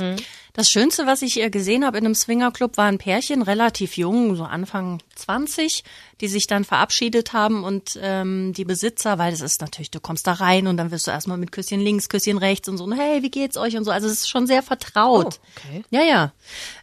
Das 0.54 0.70
Schönste, 0.70 1.08
was 1.08 1.24
ich 1.24 1.42
äh, 1.42 1.50
gesehen 1.50 1.84
habe 1.84 1.98
in 1.98 2.06
einem 2.06 2.14
Swingerclub, 2.14 2.78
war 2.78 2.86
ein 2.86 3.00
Pärchen, 3.00 3.42
relativ 3.42 3.98
jung, 3.98 4.36
so 4.36 4.44
Anfang 4.44 5.02
20, 5.16 5.84
die 6.22 6.28
sich 6.28 6.48
dann 6.48 6.66
verabschiedet 6.66 7.34
haben 7.34 7.64
und 7.64 8.00
ähm, 8.02 8.54
die 8.54 8.66
Besitzer, 8.66 9.18
weil 9.18 9.32
das 9.32 9.42
ist 9.42 9.62
natürlich, 9.62 9.92
du 9.92 10.00
kommst 10.00 10.28
da 10.28 10.34
rein 10.34 10.68
und 10.68 10.78
dann 10.78 10.92
wirst 10.92 11.08
du 11.08 11.12
erstmal 11.12 11.38
mit 11.38 11.52
Küsschen 11.52 11.80
links, 11.80 12.10
Küsschen 12.10 12.38
rechts 12.38 12.68
und 12.68 12.78
so, 12.78 12.84
und 12.84 12.94
hey, 12.94 13.24
wie 13.24 13.32
geht's 13.32 13.58
euch 13.58 13.78
und 13.78 13.86
so. 13.86 13.92
Also 13.92 14.08
es 14.08 14.14
ist 14.14 14.30
schon 14.30 14.48
sehr 14.48 14.64
vertraut. 14.64 15.40
Oh, 15.42 15.70
okay. 15.70 15.84
Ja, 15.90 16.04
ja. 16.04 16.34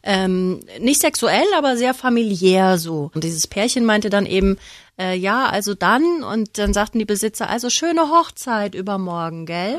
Ähm, 0.03 0.61
nicht 0.81 1.01
sexuell, 1.01 1.47
aber 1.57 1.77
sehr 1.77 1.95
familiär 1.95 2.79
so. 2.79 3.11
Und 3.15 3.25
dieses 3.25 3.47
Pärchen 3.47 3.85
meinte 3.85 4.11
dann 4.11 4.27
eben, 4.27 4.59
äh, 4.99 5.17
ja, 5.17 5.47
also 5.47 5.75
dann, 5.75 6.23
und 6.23 6.59
dann 6.59 6.73
sagten 6.73 6.99
die 6.99 7.05
Besitzer, 7.05 7.51
also 7.51 7.69
schöne 7.69 8.11
Hochzeit 8.11 8.75
übermorgen, 8.75 9.45
gell? 9.45 9.79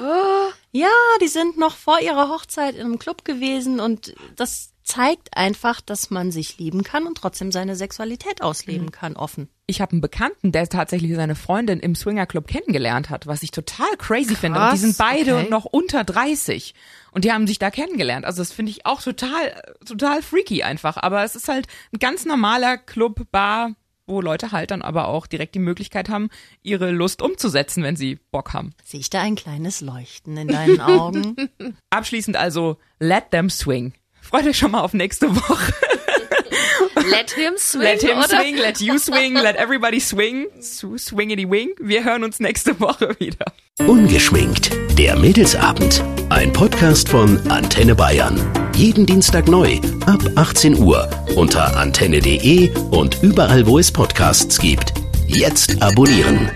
Ja, 0.72 0.90
die 1.22 1.28
sind 1.28 1.58
noch 1.58 1.76
vor 1.76 2.00
ihrer 2.00 2.30
Hochzeit 2.30 2.76
in 2.76 2.82
einem 2.82 3.00
Club 3.00 3.26
gewesen 3.26 3.80
und 3.80 4.14
das 4.36 4.70
zeigt 4.88 5.36
einfach, 5.36 5.82
dass 5.82 6.10
man 6.12 6.32
sich 6.32 6.58
lieben 6.58 6.82
kann 6.82 7.08
und 7.08 7.18
trotzdem 7.18 7.52
seine 7.52 7.76
Sexualität 7.76 8.42
ausleben 8.42 8.92
kann, 8.92 9.18
offen. 9.18 9.50
Ich 9.66 9.82
habe 9.82 9.92
einen 9.92 10.02
Bekannten, 10.02 10.54
der 10.54 10.70
tatsächlich 10.70 11.14
seine 11.14 11.36
Freundin 11.36 11.82
im 11.82 11.94
Swingerclub 11.94 12.48
kennengelernt 12.48 13.10
hat, 13.10 13.28
was 13.28 13.44
ich 13.44 13.52
total 13.52 13.90
crazy 13.98 14.36
finde. 14.36 14.62
Und 14.62 14.72
die 14.72 14.78
sind 14.78 14.98
beide 14.98 15.36
okay. 15.36 15.50
noch 15.50 15.66
unter 15.66 16.06
30 16.06 16.74
und 17.12 17.26
die 17.26 17.34
haben 17.34 17.48
sich 17.48 17.60
da 17.60 17.70
kennengelernt. 17.70 18.26
Also 18.26 18.42
das 18.42 18.54
finde 18.54 18.72
ich 18.72 18.86
auch 18.86 19.02
total, 19.02 19.62
total 19.86 20.22
freaky 20.22 20.64
einfach. 20.64 20.96
Aber 20.96 21.22
es 21.26 21.36
ist 21.36 21.50
halt 21.50 21.68
ein 21.92 22.00
ganz 22.00 22.24
normaler 22.24 22.78
Club, 22.78 23.30
Bar, 23.30 23.76
wo 24.06 24.22
Leute 24.22 24.54
halt 24.54 24.72
dann 24.72 24.82
aber 24.82 25.10
auch 25.10 25.28
direkt 25.28 25.54
die 25.56 25.60
Möglichkeit 25.60 26.08
haben, 26.08 26.30
ihre 26.64 26.92
Lust 26.92 27.22
umzusetzen, 27.22 27.84
wenn 27.84 27.98
sie 27.98 28.20
Bock 28.32 28.54
haben. 28.54 28.74
Sehe 28.86 29.02
ich 29.02 29.10
da 29.10 29.20
ein 29.20 29.36
kleines 29.36 29.82
Leuchten 29.82 30.38
in 30.38 30.48
deinen 30.48 30.80
Augen? 30.80 31.36
Abschließend 31.90 32.38
also, 32.38 32.78
let 33.00 33.32
them 33.32 33.50
swing. 33.50 33.94
Freut 34.30 34.46
euch 34.46 34.58
schon 34.58 34.72
mal 34.72 34.82
auf 34.82 34.94
nächste 34.94 35.34
Woche. 35.36 35.74
Let 37.10 37.32
him 37.32 37.54
swing, 37.58 37.82
Let 37.84 38.02
him 38.02 38.18
oder? 38.18 38.28
swing, 38.42 38.58
let 38.58 38.82
you 38.82 38.98
swing, 38.98 39.34
let 39.36 39.56
everybody 39.56 40.00
swing. 40.00 40.48
Sw- 40.60 40.98
Swingity 40.98 41.50
wing. 41.50 41.70
Wir 41.80 42.04
hören 42.04 42.24
uns 42.24 42.40
nächste 42.40 42.78
Woche 42.80 43.16
wieder. 43.20 43.46
Ungeschminkt. 43.80 44.72
Der 44.98 45.16
Mädelsabend. 45.16 46.04
Ein 46.30 46.52
Podcast 46.52 47.08
von 47.08 47.40
Antenne 47.50 47.96
Bayern. 47.96 48.40
Jeden 48.76 49.06
Dienstag 49.06 49.48
neu 49.48 49.80
ab 50.06 50.20
18 50.36 50.78
Uhr 50.80 51.10
unter 51.36 51.78
antenne.de 51.78 52.72
und 52.92 53.22
überall, 53.24 53.66
wo 53.66 53.80
es 53.80 53.92
Podcasts 53.92 54.60
gibt. 54.60 54.94
Jetzt 55.28 55.82
abonnieren. 55.82 56.52